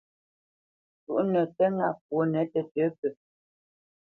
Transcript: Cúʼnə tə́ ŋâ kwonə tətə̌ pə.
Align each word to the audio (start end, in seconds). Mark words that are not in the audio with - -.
Cúʼnə 1.03 1.41
tə́ 1.55 1.67
ŋâ 1.77 1.89
kwonə 2.05 2.41
tətə̌ 2.51 2.87
pə. 2.99 3.07